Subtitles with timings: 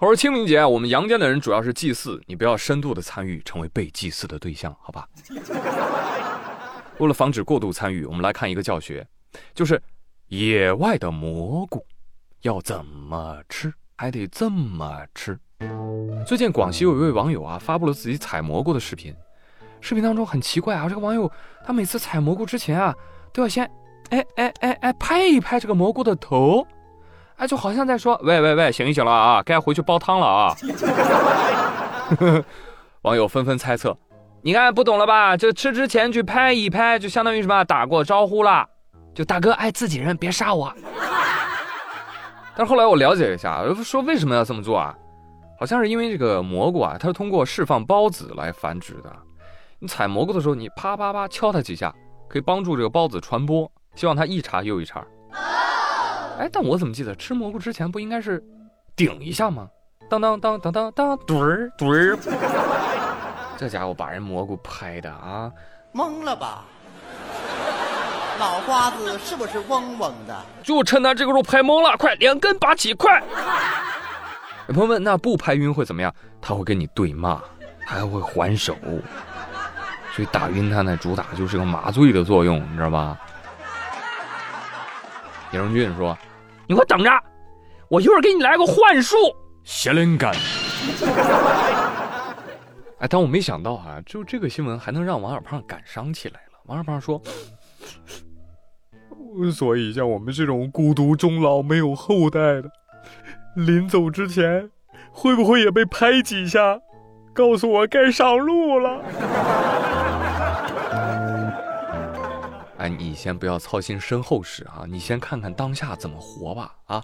[0.00, 5.06] 我说清明节啊，我们阳间的人主要是祭祀，你不要深度的参与，成为被祭祀的对象，好吧？
[6.96, 9.06] 为了防止过度参与，我们来看一个教学，
[9.52, 9.78] 就是
[10.28, 11.84] 野外的蘑菇
[12.40, 15.38] 要怎么吃，还得这么吃。
[16.26, 19.14] 最近广西有一位网友啊，发布了自己采蘑菇的视频，
[19.82, 21.30] 视频当中很奇怪啊，这个网友
[21.62, 22.96] 他每次采蘑菇之前啊，
[23.34, 23.70] 都要先
[24.08, 26.66] 哎哎哎哎拍一拍这个蘑菇的头。
[27.40, 30.54] 哎，就好像在说，喂喂喂，醒一醒了啊，该回去煲汤了啊！
[33.00, 33.96] 网友纷纷猜测，
[34.42, 35.34] 你看不懂了吧？
[35.38, 37.64] 这吃之前去拍一拍，就相当于什么？
[37.64, 38.68] 打过招呼了，
[39.14, 40.70] 就大哥爱自己人，别杀我。
[42.54, 44.94] 但是后来我了解一下，说为什么要这么做啊？
[45.58, 49.10] 好像是因为这个蘑菇啊，它是通过释放孢子来繁殖的。
[49.78, 51.90] 你采蘑菇的时候，你啪啪啪敲它几下，
[52.28, 55.02] 可以帮助这个孢子传播，希望它一茬又一茬。
[56.40, 58.42] 哎，但我怎么记得吃蘑菇之前不应该是
[58.96, 59.68] 顶一下吗？
[60.08, 62.18] 当当当当当当，怼儿怼儿，
[63.58, 65.52] 这家伙把人蘑菇拍的啊，
[65.92, 66.64] 懵了吧？
[68.38, 70.34] 脑瓜子是不是嗡嗡的？
[70.62, 73.22] 就趁他这个时候拍懵了，快连根拔起，快！
[74.68, 76.10] 朋友们，那不拍晕会怎么样？
[76.40, 77.38] 他会跟你对骂，
[77.84, 78.74] 还会还手，
[80.14, 83.18] 所以打晕他呢，主打就是个麻醉的作用，你知道吧？
[85.52, 86.16] 杨荣俊说。
[86.70, 87.10] 你给我等着，
[87.88, 89.16] 我一会儿给你来个幻术，
[89.64, 90.32] 邪灵感。
[93.00, 96.60] 哎，但我没想到啊，就这个新闻还能让王小胖感伤起来了。
[96.66, 97.20] 王小胖说
[99.52, 102.70] ：“所以像我们这种孤独终老、没有后代的，
[103.56, 104.70] 临走之前，
[105.10, 106.78] 会不会也被拍几下，
[107.34, 109.02] 告诉我该上路了？”
[112.80, 117.02] 哎，你先不要操心身后事啊，你先看看当下怎么活吧啊！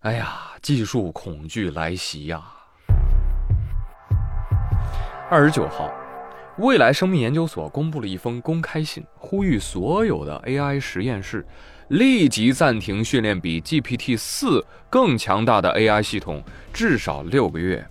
[0.00, 2.42] 哎呀，技术恐惧来袭呀！
[5.30, 5.88] 二十九号，
[6.58, 11.46] 未来生命研究所公布了一封公开信，呼吁所有的 AI 实验室
[11.86, 16.42] 立即暂停训练比 GPT 四更强大的 AI 系统，
[16.72, 17.86] 至少六个月。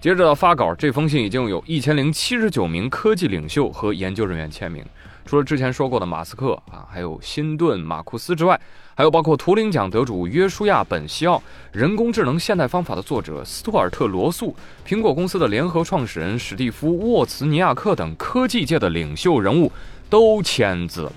[0.00, 4.84] 接着发稿，这封信已经有一千零七十九名科技领袖和研究人员签名。
[5.26, 8.60] 除了之前说过的马斯克啊，还有辛顿、马库斯之外，
[8.94, 11.42] 还有包括图灵奖得主约书亚·本西奥、
[11.72, 14.54] 人工智能现代方法的作者斯图尔特·罗素、
[14.86, 19.72] 苹果公司的联合创始人史蒂夫·沃茨尼亚克等科技界的领袖人物
[20.10, 21.12] 都签字了。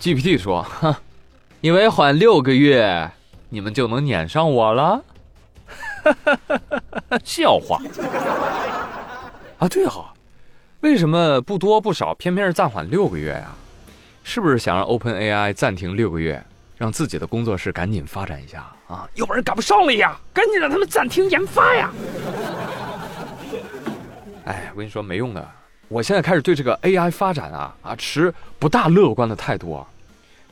[0.00, 0.94] GPT 说：“哼，
[1.62, 3.10] 以为缓六个月，
[3.48, 5.02] 你们就能撵上我了？
[6.04, 7.80] 哈哈哈哈哈笑话！
[9.58, 10.10] 啊，对哈。”
[10.84, 13.54] 为什么不多不少，偏偏是暂缓六个月呀？
[14.22, 16.44] 是不是想让 Open AI 暂停六个月，
[16.76, 19.08] 让自己的工作室赶紧发展一下啊？
[19.14, 20.14] 要不然赶不上了呀！
[20.30, 21.90] 赶紧让他们暂停研发呀！
[24.44, 25.48] 哎，我跟你说没用的，
[25.88, 29.86] 我现在开始对这个 AI 发展啊啊持不大乐观的态度啊。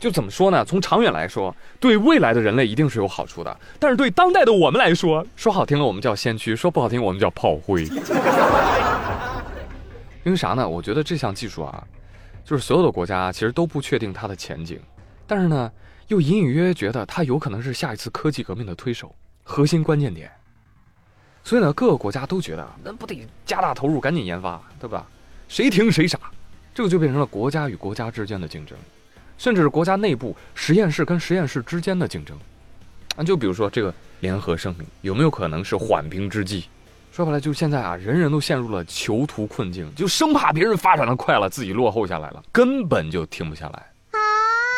[0.00, 0.64] 就怎么说呢？
[0.64, 7.86] 从长远来说，对未来的人类一定是有好处的，但是对当代的我们来说，说好听了我们叫先驱，说不好听我们叫炮灰。
[10.24, 10.68] 因为啥呢？
[10.68, 11.84] 我觉得这项技术啊，
[12.44, 14.78] 就是所有的国家其实都不确定它的前景，
[15.26, 15.70] 但是呢，
[16.08, 20.30] 又隐隐约约觉得它有可能是下一次科技革命的推手、核心关键点。
[21.42, 25.04] 所以呢，各个国家都觉得那不得加大投入，赶紧研发，对吧？
[25.48, 26.18] 谁停谁傻，
[26.72, 28.78] 这个就变成了国家与国家之间的竞争，
[29.36, 32.38] 甚至是国家内部实验室跟实验室之间的竞争。
[33.16, 36.66] 啊，就比如说这个联合声明，有没有可能是缓兵之计？
[37.12, 43.86] 说白了，就现在啊，人人都陷入了囚徒困境，就生怕别人发展的快了，自己落后下来了，根本就停不下来。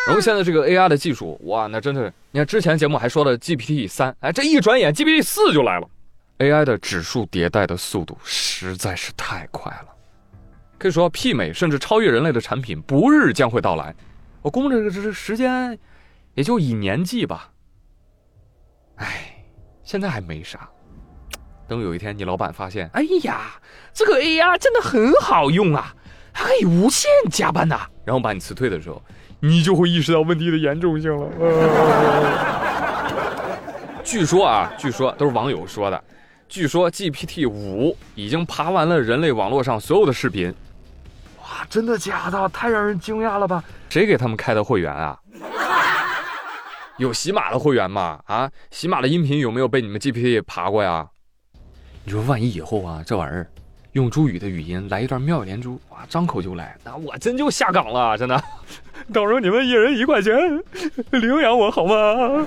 [0.08, 5.88] 然后现在这个 AI 的技术，哇，那真的，你看之前节目还说的 GPT 三，哎，这一转眼 GPT 四就来了。
[6.38, 9.88] AI 的指数迭代的速度实在是太快了，
[10.76, 13.94] 可以说媲美甚至超越人类的产品不日将会到来。
[14.42, 15.78] 我估摸着这这时间
[16.34, 17.52] 也就以年计吧。
[18.96, 19.36] 哎，
[19.84, 20.68] 现在还没啥。
[21.66, 23.52] 等有一天你老板发现，哎呀，
[23.92, 25.94] 这个 AI 真的很好用啊，
[26.32, 29.02] 还可以无限加班呐，然后把你辞退的时候，
[29.40, 31.28] 你就会意识到问题的严重性了。
[34.04, 36.04] 据说啊，据说都是网友说的，
[36.48, 40.52] 据说 GPT 五已经爬完了人类网络上所有的视频。
[41.40, 42.46] 哇，真的假的？
[42.50, 43.64] 太让人惊讶了吧？
[43.88, 45.18] 谁给他们开的会员啊？
[46.98, 48.20] 有喜马的会员吗？
[48.26, 51.06] 啊，喜马的音频有没有被你们 GPT 爬过呀？
[52.06, 53.46] 你说万一以后啊，这玩意儿
[53.92, 58.42] 用朱宇的语音来一段妙语连珠，哇，张口就来，那我真就下岗了，真的。
[59.12, 60.34] 到时候你们一人一块钱，
[61.12, 62.46] 领养我好吗？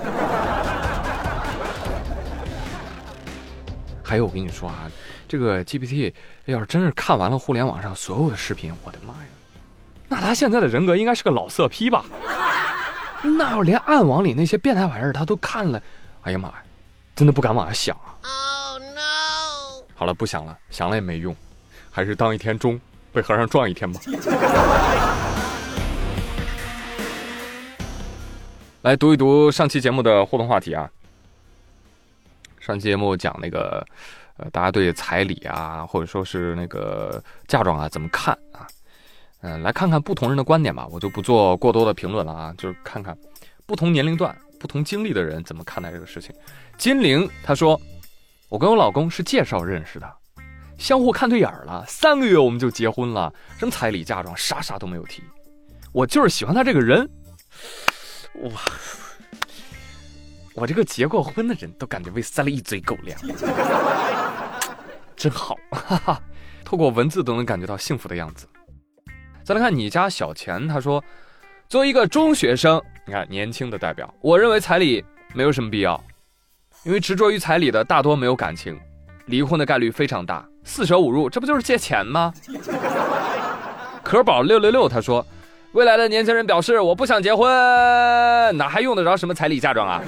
[4.04, 4.88] 还有我跟你说啊，
[5.26, 6.12] 这个 GPT
[6.44, 9.28] 要是真是看完了互联网上所有的视频，我的妈呀，
[10.06, 12.04] 那他现在的人格应该是个老色批吧？
[13.22, 15.82] 那要连暗网里那些变态玩意儿他都看了，
[16.22, 16.54] 哎呀妈呀，
[17.16, 18.28] 真的不敢往下想啊！
[19.98, 21.34] 好了，不想了，想了也没用，
[21.90, 22.80] 还是当一天钟，
[23.12, 24.00] 被和尚撞一天吧。
[28.82, 30.88] 来读一读上期节目的互动话题啊。
[32.60, 33.84] 上期节目讲那个，
[34.36, 38.68] 呃，大家对彩礼啊，或者说是那个嫁妆啊，怎么看啊？
[39.40, 40.86] 嗯，来看看不同人的观点吧。
[40.92, 43.18] 我就不做过多的评论了啊，就是看看
[43.66, 46.32] 不同年龄段、不同经历的人怎么看待这个事情。
[46.76, 47.80] 金玲她说
[48.48, 50.10] ：“我跟我老公是介绍认识的，
[50.78, 55.22] 相互看对眼了，三个月我们就结婚了，什么彩礼、嫁妆，啥啥都没有提。
[55.92, 57.08] 我就是喜欢他这个人。”
[58.42, 58.50] 哇！
[60.54, 63.18] 我这个结过婚的人都感觉被塞了一嘴狗粮，
[65.16, 66.22] 真好，哈哈！
[66.64, 68.46] 透过文字都能感觉到幸福的样子。
[69.44, 71.02] 再来看你家小钱，他说
[71.68, 75.04] ：“作为一个中学生，你看年轻的代表，我认为彩礼
[75.34, 76.02] 没有什么必要，
[76.84, 78.78] 因为执着于彩礼的大多没有感情，
[79.26, 82.32] 离婚的概率非常大，四舍五入，这不就是借钱吗？”
[84.02, 85.26] 可宝六六六他说。
[85.72, 87.46] 未来的年轻人表示：“我不想结婚，
[88.56, 90.00] 哪还用得着什么彩礼嫁妆啊？”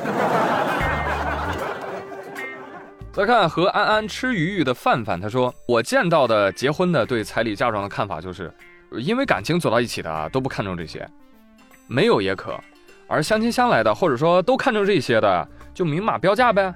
[3.12, 8.50] 再看和安安吃鱼鱼的范范，他说：“我见到的结婚的对彩礼嫁妆的看法就是，
[8.92, 11.06] 因为感情走到一起的啊都不看重这些，
[11.86, 12.52] 没有也可；
[13.06, 16.74] 而相亲相来的或者说都看重这些的，就明码标价呗。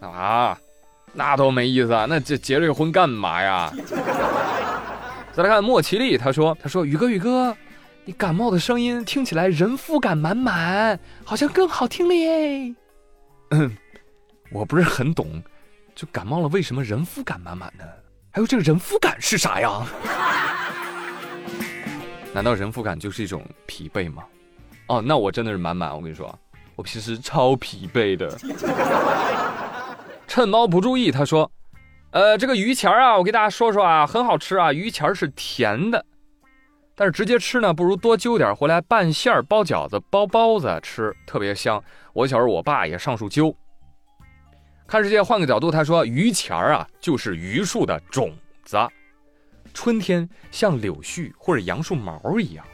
[0.00, 0.58] 啊，
[1.12, 2.06] 那多没意思啊！
[2.08, 3.72] 那结结这个婚干嘛呀？”
[5.32, 7.56] 再来看莫奇利，他说：“他说宇哥宇哥。”
[8.04, 12.74] 你感冒的声音听起来人夫感满满，好像更好听了耶。
[13.50, 13.76] 嗯，
[14.50, 15.42] 我不是很懂，
[15.94, 17.84] 就感冒了为什么人夫感满满呢？
[18.30, 19.86] 还有这个人夫感是啥呀？
[22.32, 24.24] 难道人夫感就是一种疲惫吗？
[24.86, 25.94] 哦，那我真的是满满。
[25.94, 26.34] 我跟你说，
[26.78, 28.38] 我平时超疲惫的。
[30.28, 31.50] 趁猫不注意，他说
[32.12, 36.06] ：“呃，这个鱼钱啊，我给大家说说啊，很好吃啊，鱼钱是甜的。”
[36.94, 41.82] 但是直接吃呢，不如多揪点回来拌馅儿、包饺子、包包子吃，特别香。
[42.12, 43.52] 我小时候我爸也上树揪。
[44.86, 48.32] 看世界换个角度，他说榆钱儿啊，就是榆树的种
[48.64, 48.78] 子，
[49.74, 52.64] 春天像柳絮或者杨树毛一样，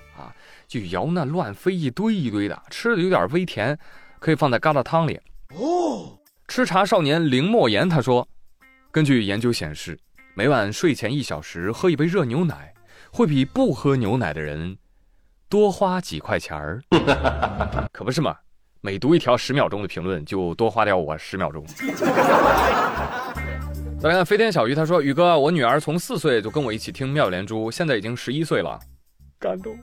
[0.67, 3.79] 就摇那乱飞一堆一堆的，吃的有点微甜，
[4.19, 5.21] 可以放在疙瘩汤里。
[5.55, 6.19] 哦，
[6.49, 8.27] 吃茶少年林莫言他说，
[8.91, 9.99] 根据研究显示，
[10.35, 12.71] 每晚睡前一小时喝一杯热牛奶。
[13.11, 14.77] 会比不喝牛奶的人
[15.49, 16.83] 多花几块钱儿，
[17.93, 18.37] 可不是嘛？
[18.81, 21.65] 每读一条十秒钟的评论，就多花掉我十秒钟。
[24.01, 28.81] 再来看飞天小鱼，他说：“宇哥，我女儿从四岁就跟我一起听妙连珠，现在已经十一岁了，
[29.39, 29.79] 感动。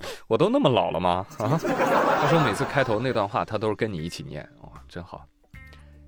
[0.28, 1.26] 我都那么老了吗？
[1.38, 1.58] 啊？
[2.20, 5.24] ”他说每次开头那段话，他都是跟你一起念，哇，真好。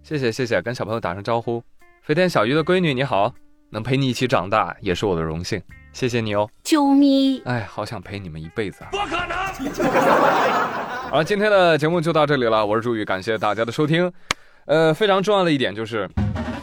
[0.03, 1.63] 谢谢谢谢，跟小朋友打声招呼。
[2.03, 3.33] 飞天小鱼的闺女你好，
[3.71, 5.61] 能陪你一起长大也是我的荣幸。
[5.93, 7.43] 谢谢你哦，啾咪！
[7.45, 8.89] 哎，好想陪你们一辈子啊！
[8.91, 9.37] 不可能。
[11.11, 14.11] 好了，今天的节目就到这里了，我是朱宇，感谢大家的收听。
[14.67, 16.09] 呃，非常重要的一点就是，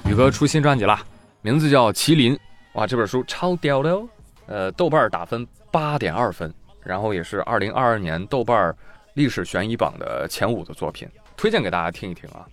[0.08, 0.98] 宇哥出新专辑了，
[1.41, 2.36] 名字叫《麒麟》。
[2.74, 4.08] 哇，这本书超屌的哦！
[4.46, 6.53] 呃，豆瓣打分八点二分，
[6.86, 8.74] 然后也是二零二二年豆瓣
[9.15, 12.46] 历史悬疑榜的前五的作品，推荐给大家听一听啊。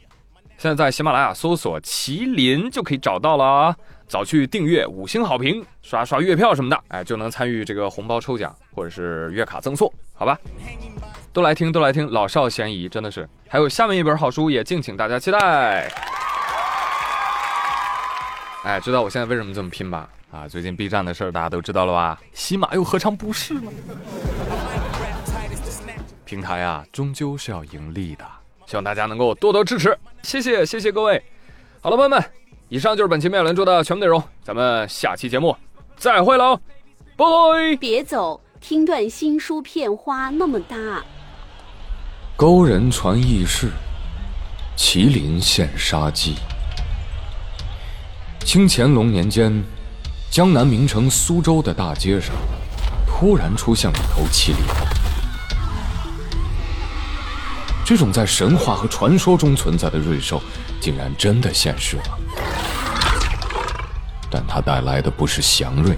[0.59, 3.77] 现在在喜马拉雅搜索“麒麟”就可以找到了啊。
[4.07, 10.39] 早去订阅，五星好评，刷刷月票什么的，哎，就能参与这个红包抽奖或者是月卡赠送，好吧？
[11.33, 13.27] 都来听，都来听，老少咸宜，真的是。
[13.49, 15.91] 还有下面一本好书也敬请大家期待。
[18.65, 20.09] 哎，知道我现在为什么这么拼吧？
[20.33, 22.19] 啊，最近 B 站的事儿大家都知道了吧？
[22.33, 23.71] 喜马又何尝不是呢？
[26.25, 28.25] 平台啊，终究是要盈利的，
[28.65, 31.23] 希望大家能够多多支持，谢谢，谢谢各位。
[31.83, 32.25] 好了，朋友们。
[32.71, 35.55] 以上就是本期妙连珠的全部内容，咱们下期节目
[35.99, 36.59] 再会喽，
[37.15, 37.77] 拜！
[37.79, 41.05] 别走，听段新书片花那么大。
[42.35, 43.69] 高人传异事，
[44.79, 46.37] 麒麟现杀机。
[48.41, 49.63] 清乾隆年间，
[50.33, 52.35] 江南名城苏州的大街上，
[53.07, 54.57] 突然出现了一头麒麟。
[57.85, 60.41] 这种在神话和传说中存在的瑞兽，
[60.81, 62.19] 竟然真的现世了。
[64.31, 65.95] 但它带来的不是祥瑞，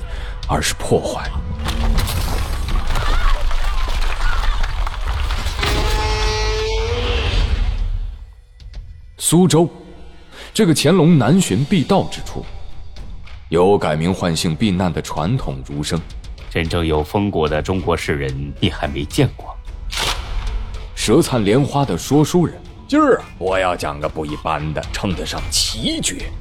[0.49, 1.31] 而是破坏。
[9.17, 9.71] 苏州
[10.53, 12.45] 这个乾隆南巡必到之处，
[13.55, 15.97] 有改名换姓避难的传统儒生。
[16.51, 19.57] 真正有风骨的中国士人，你还没见过。
[20.97, 26.33] 舌灿莲花的说书人，今儿我要讲个不一般的，称得上奇绝。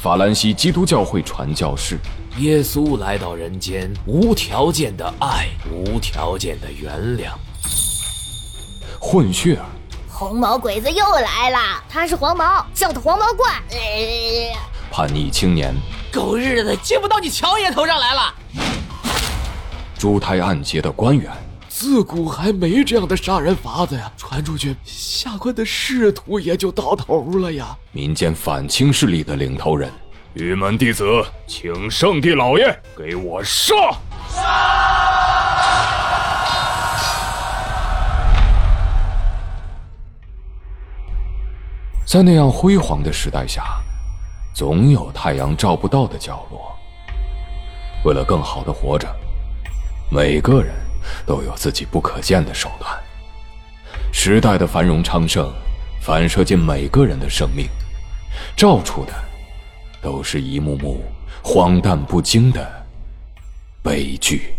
[0.00, 1.98] 法兰西基督教会传教士，
[2.38, 7.28] 耶稣来到人间，无条件的爱，无条件的原谅。
[8.98, 9.66] 混血儿，
[10.08, 11.58] 红毛鬼子又来了，
[11.90, 13.60] 他是黄毛，叫他黄毛怪。
[14.96, 15.74] 叛逆青年，
[16.12, 18.32] 狗日的，见不到你乔爷头上来了。
[19.98, 21.32] 珠胎暗结的官员，
[21.68, 27.76] 自古还没这样的杀人法子呀，传出去，下官的仕途也就到头了呀。
[27.90, 29.90] 民间反清势力的领头人，
[30.34, 31.04] 玉门弟子，
[31.48, 33.74] 请圣帝老爷给我杀
[34.28, 34.44] 杀！
[42.06, 43.64] 在那样辉煌的时代下，
[44.54, 46.72] 总有太阳照不到的角落。
[48.04, 49.12] 为了更好的活着，
[50.10, 50.72] 每个人
[51.26, 52.88] 都有自己不可见的手段。
[54.12, 55.52] 时代的繁荣昌盛，
[56.00, 57.66] 反射进每个人的生命，
[58.56, 59.12] 照出的
[60.00, 61.02] 都是一幕幕
[61.42, 62.86] 荒诞不经的
[63.82, 64.54] 悲剧。